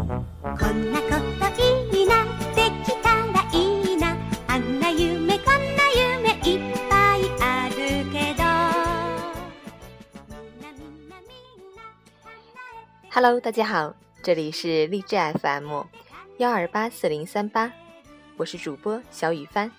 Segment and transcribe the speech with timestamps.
[0.00, 1.60] こんなこと
[1.92, 4.16] になきたらいいな。
[4.48, 7.74] あんな夢こんな夢いっぱいある
[8.10, 8.42] けど。
[13.10, 15.84] Hello 大家好这里是励志 FM
[16.38, 17.70] 幺二八四零三八
[18.38, 19.70] 我是主播小雨帆。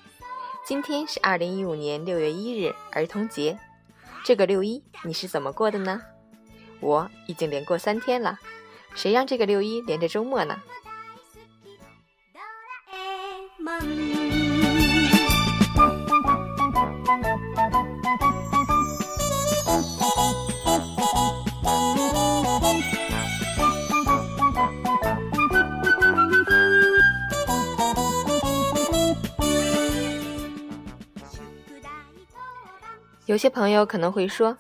[0.68, 3.58] 今天是二零一五年六月一日儿童节。
[4.24, 6.00] 这个六一你是怎么过的呢？
[6.80, 8.38] 我已经连过三天了。
[8.96, 10.62] 谁让这个六一连着周末呢？
[33.28, 34.58] 有些朋友可能会说，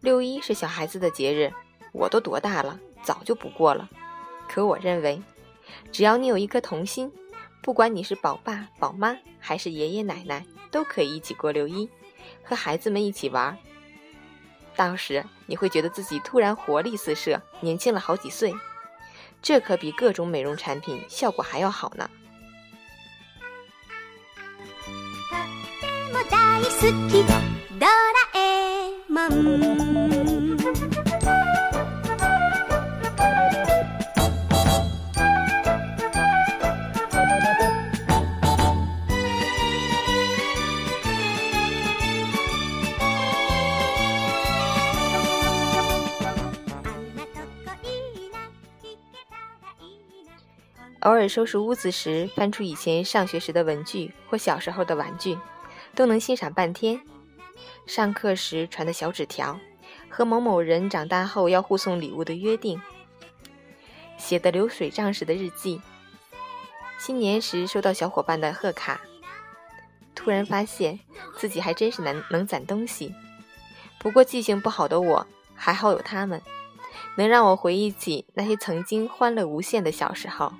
[0.00, 1.52] 六一是小孩子的节日，
[1.92, 3.88] 我都多大了，早就不过了。
[4.48, 5.22] 可我认为，
[5.92, 7.12] 只要你有一颗童心，
[7.62, 11.88] 不管你是宝爸宝妈还是爷爷奶奶，都可以一起过六一，
[12.42, 13.56] 和孩子们一起玩。
[14.76, 18.54] 到时你会觉得自己突然活力四射，年轻了好几岁，
[19.42, 22.08] 这可比各种美容产品效果还要好呢。
[51.00, 55.38] 偶尔收拾屋子时，翻出以前上学时的文具或小时候的玩具，
[55.94, 57.00] 都能欣赏半天。
[57.86, 59.60] 上课时传的小纸条，
[60.08, 62.80] 和某某人长大后要互送礼物的约定，
[64.16, 65.80] 写的流水账式的日记，
[66.98, 69.00] 新年时收到小伙伴的贺卡，
[70.16, 70.98] 突然发现
[71.36, 73.14] 自己还真是能能攒东西。
[74.00, 76.42] 不过记性不好的我，还好有他们，
[77.16, 80.52] 能让我回忆起那些曾经欢乐无限的小时候。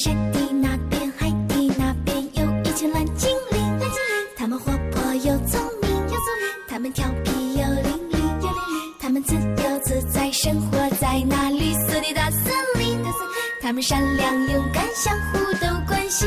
[0.00, 3.60] 山的那边，海的那边，有一群蓝精灵。
[3.60, 13.04] 蓝精灵，它们活泼又聪明，又聪明，它们调皮又灵敏，又灵灵，它们自由自在生活在那绿色的大森林。
[13.04, 13.12] 大森林，
[13.60, 16.26] 它们善良勇敢，相互都关心。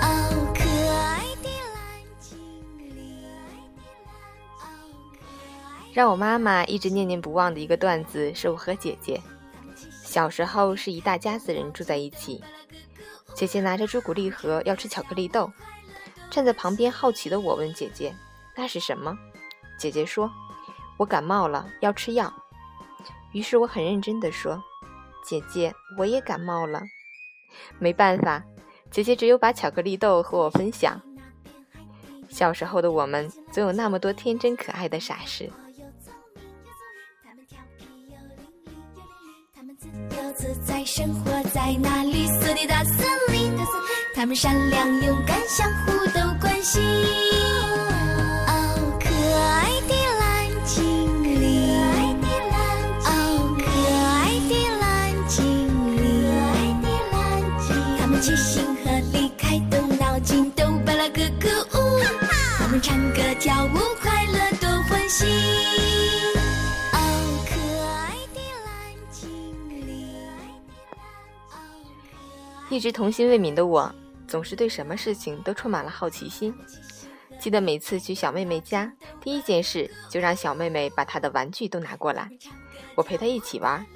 [0.00, 2.38] 哦，可爱的蓝精
[2.78, 3.20] 灵。
[5.92, 9.20] 让我妈妈一直念念不忘的一个段子，是我和姐姐。
[10.08, 12.42] 小时候是一大家子人住在一起。
[13.34, 15.52] 姐姐拿着朱古力盒要吃巧克力豆，
[16.30, 18.16] 站在旁边好奇的我问姐姐
[18.56, 19.14] ：“那是什么？”
[19.78, 20.30] 姐姐说
[20.96, 22.32] ：“我感冒了，要吃药。”
[23.32, 24.58] 于是我很认真地说。
[25.26, 26.80] 姐姐，我也感冒了，
[27.78, 28.42] 没办法，
[28.90, 30.98] 姐姐只有把巧克力豆和我分享。
[32.30, 35.52] 小时候的我们，总有那么多天真可爱的傻事。
[40.64, 42.96] 在生活在那绿色的大森
[43.32, 43.52] 林。
[44.14, 46.82] 他们善良勇敢相互都关心。
[72.70, 73.90] 一直童心未泯的我，
[74.26, 76.54] 总是对什么事情都充满了好奇心。
[77.40, 78.92] 记得每次去小妹妹家，
[79.22, 82.28] 第一件事就让小妹妹把她的玩具都拿过来，
[82.94, 83.86] 我陪她一起玩。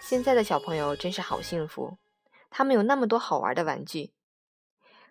[0.00, 1.96] 现在的小朋友真是好幸福，
[2.50, 4.12] 他们有那么多好玩的玩具。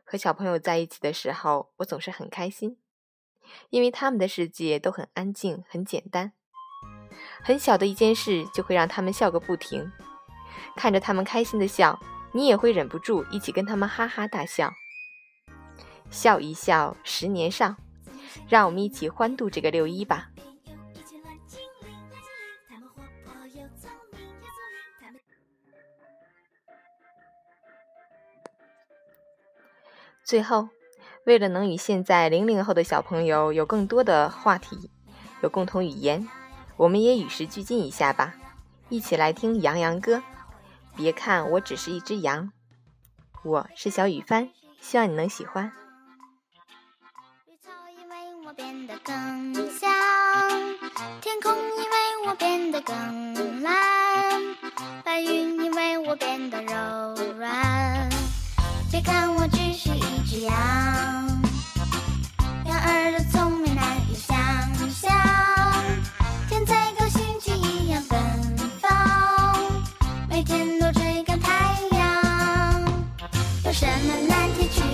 [0.03, 2.77] 和小朋友在一起的时候，我总是很开心，
[3.69, 6.33] 因为他们的世界都很安静、很简单。
[7.41, 9.89] 很小的一件事就会让他们笑个不停，
[10.75, 11.97] 看着他们开心的笑。
[12.33, 14.71] 你也会忍不住一起跟他们哈哈大笑。
[16.09, 17.75] 笑一笑十年少
[18.49, 20.29] 让我们一起欢度这个六一吧。
[30.23, 30.69] 最后
[31.25, 34.89] 为了能与现在零零后的小朋友有更多的话题
[35.41, 36.25] 有共同语言
[36.77, 38.35] 我们也与时俱进一下吧。
[38.89, 40.21] 一起来听杨洋歌
[41.01, 42.51] 别看我只是一只羊
[43.43, 45.71] 我是小雨帆希望你能喜欢。
[47.47, 48.15] 绿草因为
[48.45, 49.91] 我变得更香
[51.19, 54.41] 天空因为我变得更蓝
[55.03, 58.07] 白云因为我变得柔软。
[58.91, 60.00] 别看我只是一
[70.81, 72.81] 都追赶太阳。
[73.63, 74.90] 有什么难题去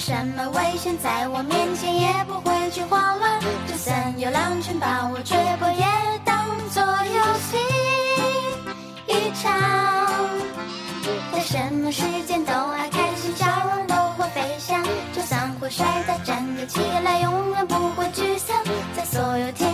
[0.00, 3.38] 什么危险在我面前也不会去慌乱
[3.68, 5.84] 就算有狼群把我追捕也
[6.24, 7.58] 当作游戏。
[9.06, 9.52] 一场
[11.30, 14.82] 在什么时间都爱开心笑容都会飞翔
[15.12, 18.56] 就算会摔倒站得起来永远不会沮丧
[18.96, 19.69] 在所有天